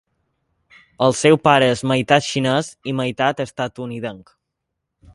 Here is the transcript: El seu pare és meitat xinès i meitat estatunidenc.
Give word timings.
El 1.07 1.13
seu 1.19 1.37
pare 1.49 1.67
és 1.75 1.85
meitat 1.93 2.27
xinès 2.31 2.73
i 2.93 2.97
meitat 3.03 3.45
estatunidenc. 3.49 4.39